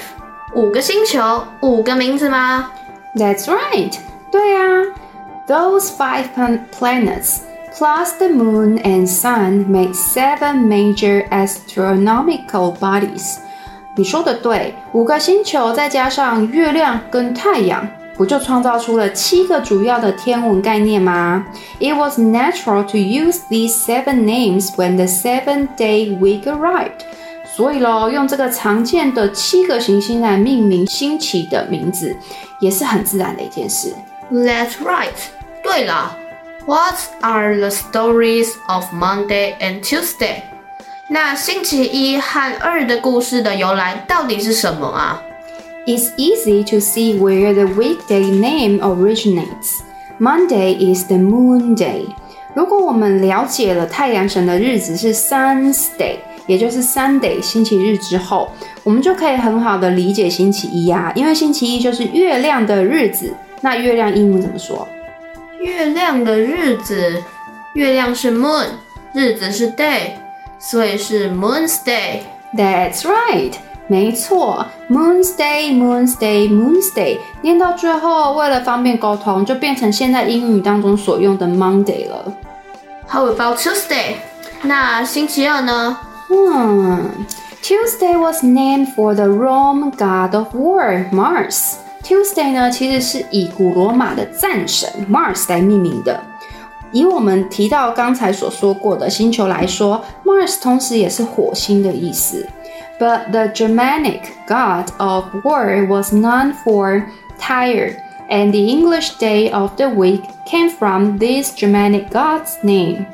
[0.55, 2.71] 五个星球，五个名字吗
[3.15, 3.95] ？That's right。
[4.32, 4.95] 对啊。
[5.48, 6.30] Those five
[6.70, 7.40] planets,
[7.76, 13.37] plus the moon and sun, make seven major astronomical bodies.
[13.96, 21.44] 你说的对，五个星球再加上月亮跟太阳，不就创造出了七个主要的天文概念吗？
[21.78, 27.02] It was natural to use these seven names when the seven-day week arrived.
[27.54, 32.16] 所以咯，用这个常见的七个行星来命名星期的名字，
[32.60, 33.94] 也是很自然的一件事。
[34.32, 35.12] That's right.
[35.63, 36.17] 对了
[36.65, 40.41] ，What are the stories of Monday and Tuesday？
[41.09, 45.21] 那星期一和二的故事的由来到底是什么啊
[45.85, 49.79] ？It's easy to see where the weekday name originates.
[50.19, 52.05] Monday is the moon day.
[52.53, 58.51] 如果我们了解了太阳神的日子是 Sunday，也就是 Sunday 星期日之后，
[58.83, 63.33] 我们就可以很好的理解星期一啊，因为星期一就是月亮的日子。
[63.61, 64.87] 那月亮英文怎么说？
[65.60, 67.22] 月亮的日子，
[67.74, 68.66] 月亮是 moon，
[69.12, 70.12] 日子是 day，
[70.58, 73.52] 所以是 moon's day。That's right，
[73.88, 77.18] 没错，moon's day，moon's day，moon's day。
[77.42, 82.32] 念到最后，为了方便沟通，就变成现在英语当中所用的 Monday 了。
[83.08, 84.16] How about Tuesday？
[84.62, 85.98] 那星期二呢？
[86.30, 87.10] 嗯，
[87.62, 91.74] Tuesday was named for the Rome god of war Mars。
[92.08, 96.20] Tuesday 呢，其实是以古罗马的战神 Mars 来命名的。
[96.92, 102.46] 以我们提到刚才所说过的星球来说，Mars 同时也是火星的意思。
[103.00, 107.06] But the Germanic god of war was known for
[107.40, 107.96] Tyr,
[108.28, 113.06] and the English day of the week came from this Germanic god's name,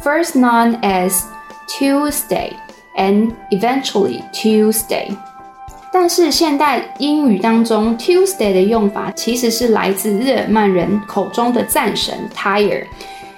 [0.00, 1.20] first known as
[1.68, 2.52] Tuesday,
[2.96, 5.14] and eventually Tuesday.
[5.93, 12.85] 但是现代英语当中，Tuesday 的用法其实是来自日耳曼人口中的战神 Tyre，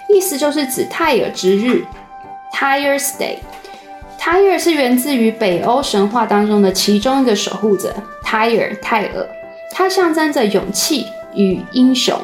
[0.08, 1.84] 意思就是指泰尔之日
[2.54, 3.38] Tyre's Day。
[4.20, 9.28] Tyre 是源自于北欧神话当中的其中一个守护者 Tyr 泰尔，
[9.72, 12.16] 它象征着勇气与英雄。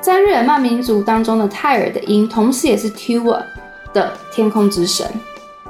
[0.00, 3.44] 在日耳曼民族当中的泰尔的音，同时也是 Tua
[3.92, 5.06] 的天空之神。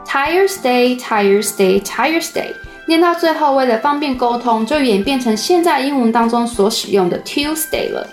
[0.07, 2.55] Tyre's Day, Tyre's Day, Tyre's Day。
[2.88, 8.09] 念到最后，为了方便沟通，就演变成现在英文当中所使用的 Tuesday 了。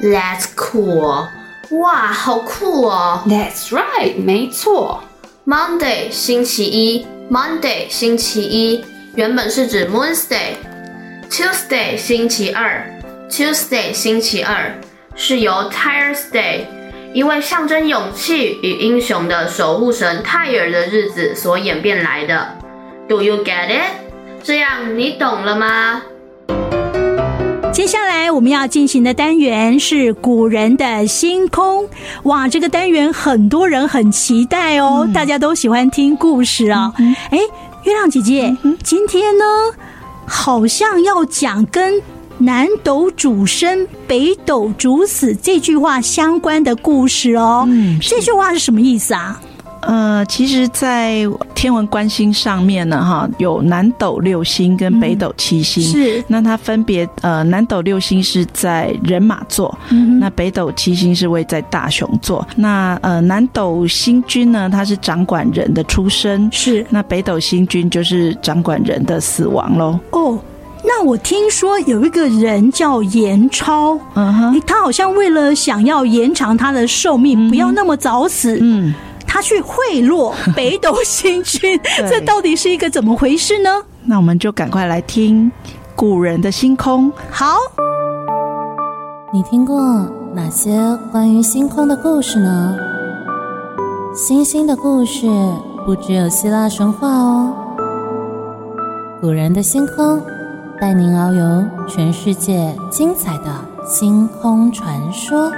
[0.00, 1.28] That's cool！
[1.72, 5.04] 哇，好酷哦！That's right，没错。
[5.46, 8.82] Monday 星期一，Monday 星期一
[9.14, 10.54] 原本是指 Moon's Day。
[11.30, 12.90] Tuesday 星期二
[13.28, 14.72] ，Tuesday 星期二
[15.14, 16.64] 是由 Tyr's Day，
[17.12, 22.54] 一位象征勇气与英雄的守护神泰尔的日子所演变来的。
[23.08, 23.84] Do you get it？
[24.44, 26.02] 这样你懂了吗？
[27.72, 31.88] 接下来我们要进行的单元是古人的星空。
[32.24, 37.00] 哇，这个单元很多人很期待哦，嗯、大家都喜欢听故事啊、哦。
[37.30, 37.48] 哎、嗯，
[37.84, 39.44] 月亮姐姐，嗯、今天呢，
[40.26, 42.02] 好像要讲跟
[42.36, 47.64] “南斗主生，北斗主死”这句话相关的故事哦。
[47.68, 49.40] 嗯，这句话是什么意思啊？
[49.80, 51.24] 呃，其实，在
[51.58, 55.82] 天文观星上面呢，哈，有南斗六星跟北斗七星。
[55.82, 62.46] 嗯、是，那它分别呃，南斗六星是在人马座，嗯，那北斗七星是位在大熊座。
[62.54, 66.86] 那呃，南斗星君呢，他是掌管人的出生，是。
[66.90, 69.98] 那北斗星君就是掌管人的死亡喽。
[70.10, 70.38] 哦，
[70.84, 78.94] 那我听说有一个人叫严超，嗯哼，他好像为了想要延长他的寿命，嗯、不要那么早死，嗯。
[79.28, 83.70] 他去贿赂北斗星君， 这到底是一个怎么回事呢？
[84.04, 85.52] 那我们就赶快来听
[85.94, 87.12] 古人的星空。
[87.30, 87.58] 好，
[89.32, 89.78] 你听过
[90.34, 92.74] 哪些关于星空的故事呢？
[94.16, 95.28] 星星的故事
[95.84, 97.54] 不只有希腊神话哦，
[99.20, 100.20] 古人的星空
[100.80, 103.44] 带您遨游全世界精彩的
[103.86, 105.52] 星空传说。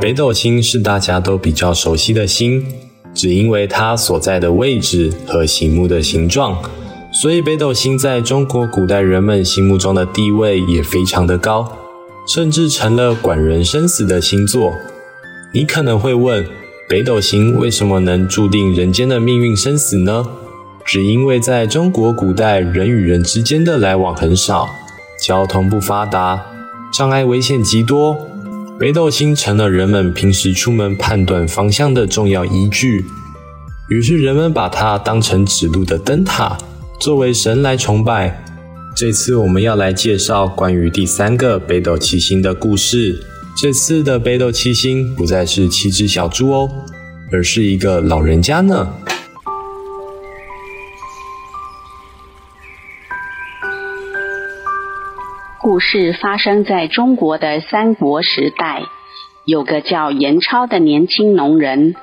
[0.00, 2.64] 北斗星是大家都比较熟悉的星，
[3.12, 6.56] 只因为它所在的位置和醒目的形状，
[7.10, 11.76] 所以北斗星在中国古代人们心目中的地位也非常的高，
[12.28, 14.72] 甚至成了管人生死的星座。
[15.52, 16.46] 你可能会问，
[16.88, 20.24] 北斗星为什么能注定人间的命运生死呢？
[20.84, 24.70] 只因为在中国古代，人与人之间的来往很少，
[25.20, 26.46] 交通不发达，
[26.92, 28.27] 障碍危险极多。
[28.78, 33.04] 北斗星成了人们平时出门判断方向的重要依据，
[33.88, 36.56] 于是人们把它当成指路的灯塔，
[37.00, 38.44] 作为神来崇拜。
[38.94, 43.20] 这次我们要来介绍关于第三个北斗七星的故事。
[43.56, 46.70] 这次的北斗七星不再是七只小猪哦，
[47.32, 48.88] 而是一个老人家呢。
[55.78, 58.82] 故事发生在中国的三国时代，
[59.46, 61.94] 有个叫严超的年轻农人，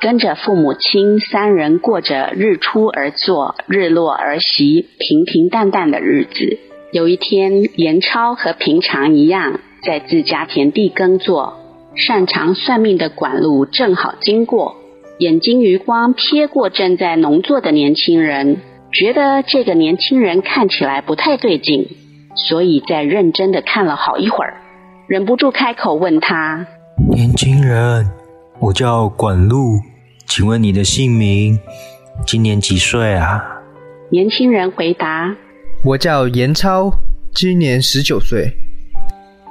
[0.00, 6.60] 跟着父母亲三人过着日出而作、日落而息、平平淡淡的日子。
[6.92, 11.54] 有一天，严超和平常一样在自家田地耕作，
[11.96, 14.76] 擅长算命的管路正好经过，
[15.18, 18.58] 眼睛余光瞥过正在农作的年轻人，
[18.92, 21.88] 觉得这个年轻人看起来不太对劲。
[22.36, 24.54] 所以在认真的看了好一会儿，
[25.08, 26.66] 忍不住开口问他
[27.10, 28.10] ：“年轻人，
[28.58, 29.80] 我叫管路，
[30.26, 31.58] 请问你的姓名？
[32.26, 33.42] 今年几岁啊？”
[34.12, 35.34] 年轻人回答
[35.82, 36.90] ：“我叫严超，
[37.34, 38.52] 今年十九岁。”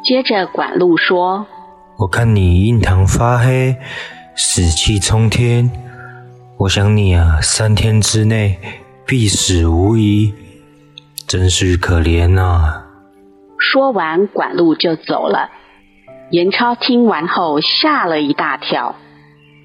[0.05, 1.45] 接着管路说
[1.97, 3.75] ：“我看你印堂发黑，
[4.35, 5.71] 死气冲天，
[6.57, 8.59] 我想你啊，三天之内
[9.07, 10.31] 必死无疑。”
[11.27, 12.83] 真是可怜呐、
[13.57, 15.49] 说完，管路就走了。
[16.29, 18.95] 严超听完后吓了一大跳，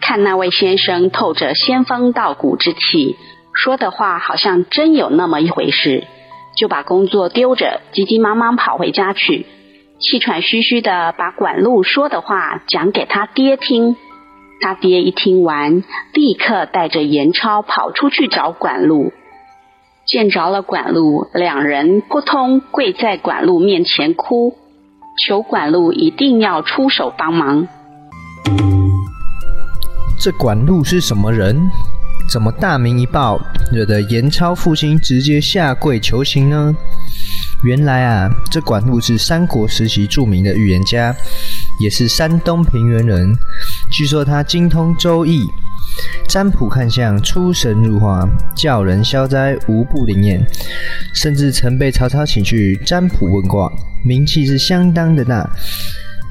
[0.01, 3.16] 看那位先生透着仙风道骨之气，
[3.53, 6.05] 说的话好像真有那么一回事，
[6.57, 9.44] 就把工作丢着，急急忙忙跑回家去，
[9.99, 13.96] 气喘吁吁的把管路说的话讲给他爹听。
[14.62, 19.12] 他爹一听完，立刻带着严超跑出去找管路。
[20.06, 24.56] 见着了管路，两人扑通跪在管路面前哭，
[25.26, 27.68] 求管路一定要出手帮忙。
[30.18, 31.70] 这管路是什么人？
[32.30, 33.40] 怎么大名一报，
[33.72, 36.74] 惹得严超父亲直接下跪求情呢？
[37.64, 41.14] 原来啊，这管路是三国时期著名的预言家，
[41.80, 43.34] 也是山东平原人。
[43.90, 45.44] 据说他精通周易。
[46.28, 50.40] 占卜看相出神入化，叫人消灾无不灵验，
[51.14, 53.70] 甚至曾被曹操请去占卜问卦，
[54.04, 55.48] 名气是相当的大，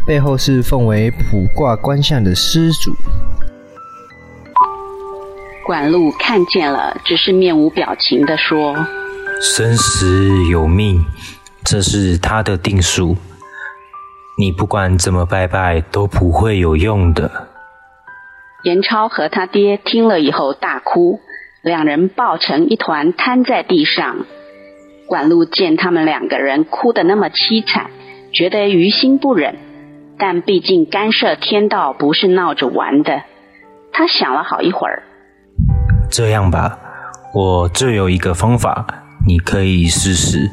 [0.08, 2.95] 背后是奉为卜卦观相的师祖。
[5.65, 8.75] 管路看见了，只是面无表情的说
[9.39, 11.05] ：“生死有命，
[11.63, 13.15] 这是他的定数，
[14.39, 17.49] 你不管怎么拜拜都不会有用的。”
[18.63, 21.22] 严超和他爹听了以后大哭，
[21.62, 24.26] 两人抱成一团瘫在地上。
[25.08, 27.89] 管路见他们两个人哭得那么凄惨，
[28.34, 29.56] 觉得于心不忍，
[30.17, 33.24] 但毕竟干涉天道不是闹着玩的。
[33.91, 35.04] 他想了好一会儿，
[36.12, 36.78] 这样吧，
[37.34, 38.86] 我这有一个方法，
[39.26, 40.50] 你可以试试。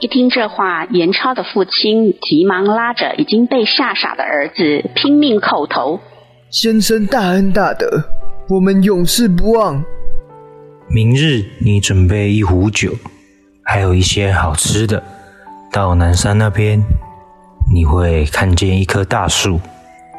[0.00, 6.00] 一听这话，严超的父亲急忙拉着已经被吓傻的儿子拼命叩头。
[6.52, 7.88] 先生大恩大德，
[8.46, 9.82] 我们永世不忘。
[10.86, 12.92] 明日你准备一壶酒，
[13.64, 15.02] 还有一些好吃的，
[15.72, 16.78] 到南山那边，
[17.72, 19.58] 你会看见一棵大树，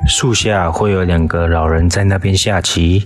[0.08, 3.06] 树下会有两个老人在那边下棋。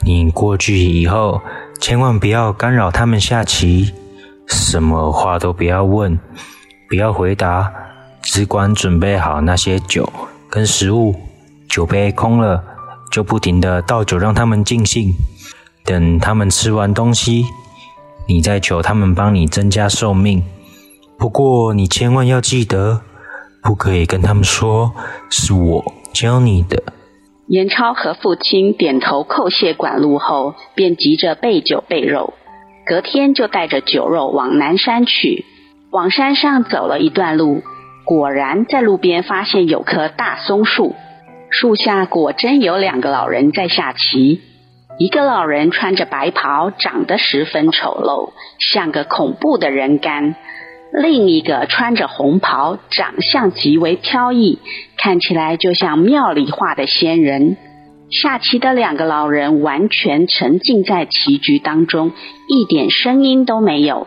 [0.00, 1.40] 你过去以后，
[1.80, 3.94] 千万不要干扰他们下棋，
[4.48, 6.18] 什么话都不要问，
[6.88, 7.72] 不要回答，
[8.20, 10.12] 只管准备好那些酒
[10.50, 11.14] 跟食物。
[11.68, 12.64] 酒杯空了，
[13.10, 15.12] 就不停的倒酒让他们尽兴。
[15.84, 17.44] 等他们吃完东西，
[18.26, 20.44] 你再求他们帮你增加寿命。
[21.18, 23.00] 不过你千万要记得，
[23.62, 24.92] 不可以跟他们说
[25.30, 26.82] 是我教你的。
[27.46, 32.34] 严超和父亲点头叩谢管路后，便急着备酒备肉，
[32.86, 35.44] 隔天就带着酒肉往南山去。
[35.90, 37.62] 往山上走了一段路，
[38.04, 40.94] 果然在路边发现有棵大松树。
[41.50, 44.40] 树下果真有两个老人在下棋。
[44.98, 50.34] 一个老人穿着白袍，长得十分丑陋，像个恐怖的人干；
[50.92, 54.58] 另一个穿着红袍，长相极为飘逸，
[54.96, 57.56] 看起来就像庙里画的仙人。
[58.10, 62.12] 下棋的两个老人完全沉浸在棋局当中，
[62.48, 64.06] 一点声音都没有。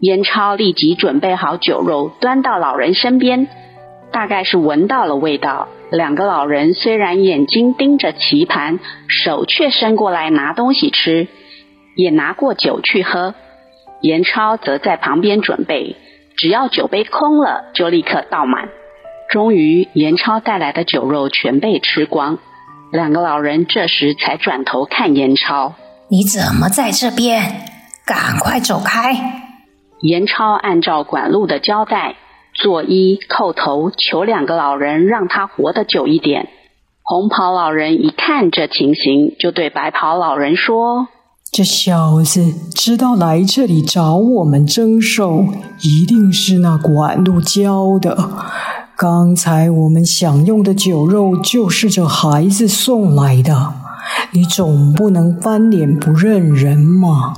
[0.00, 3.46] 燕超立即准备好酒肉，端到老人身边，
[4.12, 5.68] 大概是闻到了味道。
[5.90, 11.28] 两个老人虽然眼睛盯着棋盘，手却伸过来拿东西吃，
[11.94, 13.34] 也拿过酒去喝。
[14.00, 15.96] 严超则在旁边准备，
[16.36, 18.68] 只要酒杯空了，就立刻倒满。
[19.30, 22.38] 终于，严超带来的酒肉全被吃光。
[22.92, 25.74] 两个老人这时才转头看严超
[26.08, 27.42] ：“你怎么在这边？
[28.06, 29.14] 赶快走开！”
[30.00, 32.16] 严超按照管路的交代。
[32.62, 36.48] 作揖叩头，求两个老人让他活得久一点。
[37.02, 41.06] 红袍老人一看这情形，就对白袍老人说
[41.52, 45.44] ：“这小子知道来这里找我们征收，
[45.82, 48.30] 一定是那管路教的。
[48.96, 53.74] 刚才我们享用的酒肉就是这孩子送来的，
[54.32, 57.34] 你总不能翻脸不认人嘛。”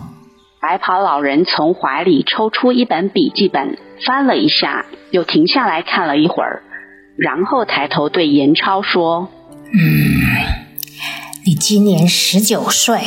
[0.61, 6.63] 白袍老人从怀里抽出一本笔记本，翻了一下，又停下来看了一会儿，
[7.17, 9.29] 然后抬头对严超说
[9.73, 10.21] ：“嗯，
[11.47, 12.99] 你今年十九岁，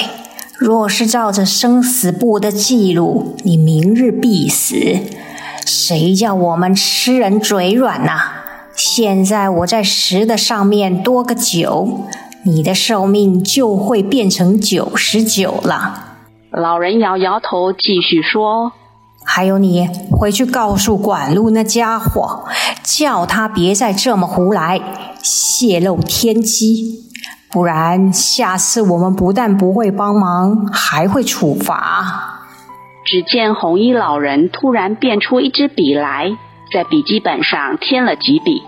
[0.57, 4.75] 若是照着生死簿的记录，你明日必死。
[5.65, 8.45] 谁叫我们吃人嘴软呐、啊？
[8.77, 12.05] 现在我在十的上面多个九，
[12.45, 16.07] 你的寿命就会变成九十九了。”
[16.51, 18.73] 老人摇摇头，继续说
[19.23, 22.43] ：“还有你，回去告诉管路那家伙，
[22.83, 24.81] 叫他别再这么胡来，
[25.23, 27.05] 泄露天机，
[27.49, 32.39] 不然下次我们不但不会帮忙，还会处罚。”
[33.07, 36.37] 只见红衣老人突然变出一支笔来，
[36.73, 38.61] 在笔记本上添了几笔，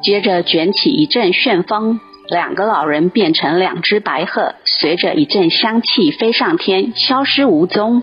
[0.00, 1.98] 接着卷起一阵旋风。
[2.28, 8.02] 两个老人变成两只白鹤，随着一阵香气飞上天，消失无踪。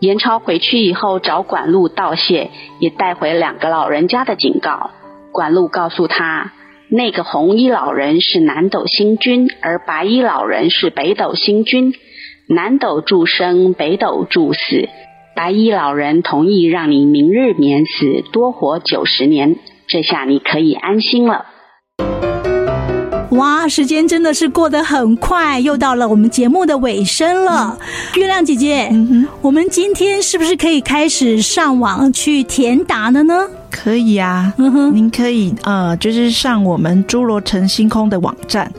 [0.00, 4.90] 严超回去以后找管路道谢，也带回两个老人家的警告。
[5.32, 6.52] 管路告诉他，
[6.90, 11.94] 那个红衣老人是南斗星君，而白衣老人是北斗星君。
[12.46, 14.88] 南斗助生，北斗助死。
[15.34, 19.56] 白衣老人同意让你明日免死，多活九十年。
[19.88, 21.46] 这下你可以安心了。
[23.34, 27.76] 哇，时间真的是过得很快，又到了我们节目的尾声了。
[27.80, 33.34] 嗯、月亮姐姐，嗯，我们今天是不是可以开始上网去填答了呢？
[33.70, 38.70] 可以啊，嗯，您可以呃，就是上我们侏罗城星空的网站，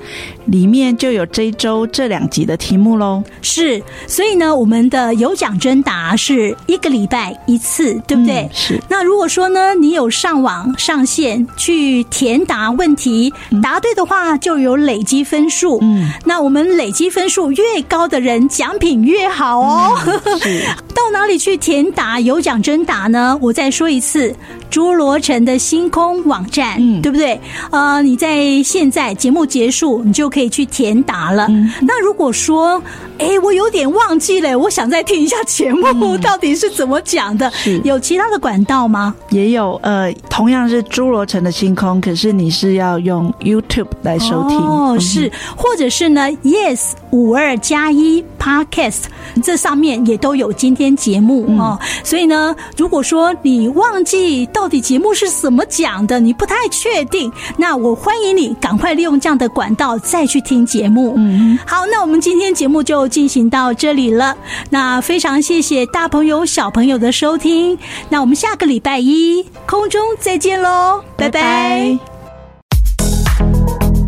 [0.45, 3.23] 里面就有这一周这两集的题目喽。
[3.41, 8.41] 是，所以呢，我们的有奖征答是一个礼拜一次，对不对？
[8.43, 8.81] 嗯、是。
[8.89, 15.79] 那如果说呢，你有上网上线去填答问题，答对的话就有累积分数。
[15.81, 19.97] 嗯，那我们累积分数越高的人，奖品越好哦。
[20.05, 20.65] 嗯、是。
[20.95, 23.37] 到哪里去填答有奖征答呢？
[23.41, 24.33] 我再说一次。
[24.71, 27.39] 侏罗城的星空网站，嗯，对不对？
[27.71, 31.47] 呃，你在现在节目结束，你就可以去填答了。
[31.49, 32.81] 嗯，那如果说，
[33.17, 37.49] 哎，我有点忘记了，我想再听一下节目， 到底是怎么讲的？
[37.51, 39.15] 是有其他的管道吗？
[39.29, 49.03] 也有，呃，同样是侏罗城的星空，可是你是要用 YouTube 来收听哦，是，或者是呢？Yes，五二加一 Podcast，
[49.41, 51.79] 这上面也都有今天节目哦。
[52.03, 54.65] 所以呢，如果说你忘记到。
[54.65, 56.19] 到底节目是怎么讲的？
[56.19, 61.13] 你不太确定，那我欢迎你赶快利用这样的管道再去听节目。
[61.17, 64.35] 嗯，好，那我们今天节目就进行到这里了。
[64.71, 67.77] 那非常谢谢大朋友小朋友的收听。
[68.09, 72.14] 那我们下个礼拜一空中再见喽，拜拜。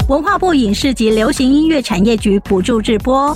[0.07, 3.35] 文化部影视及流行音乐产业局补助直播。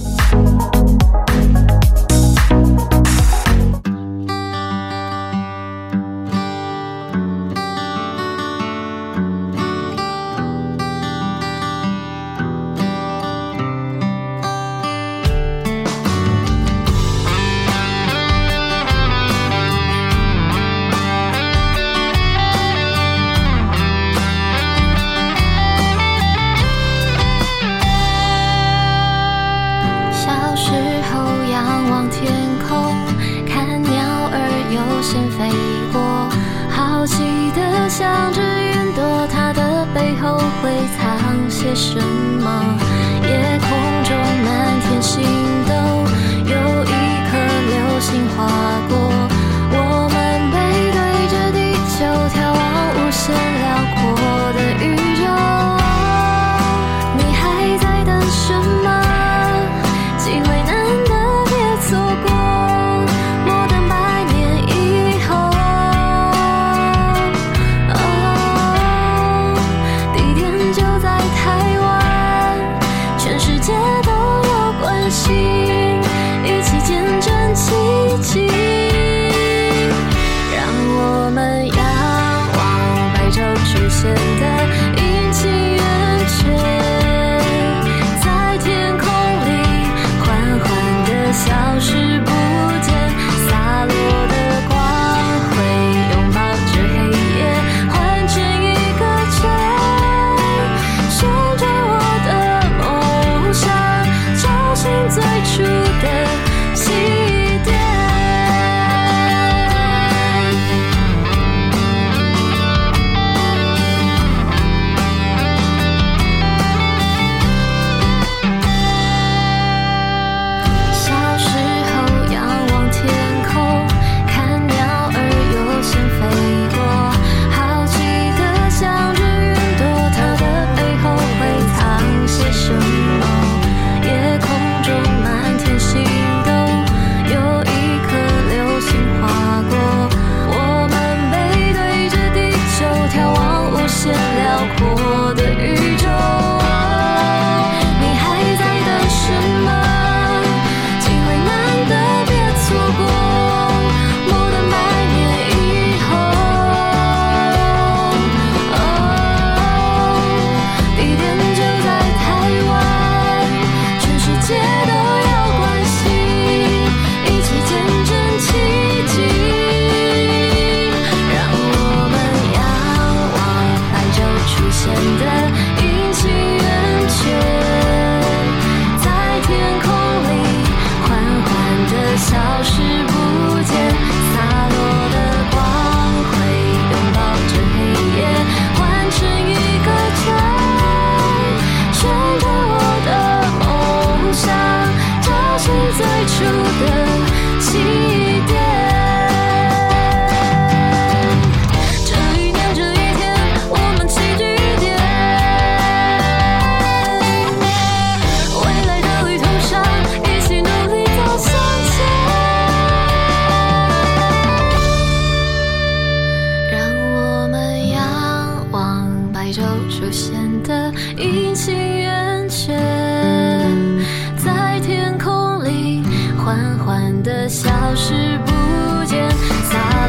[226.44, 228.14] 缓缓的消失
[228.46, 230.01] 不见。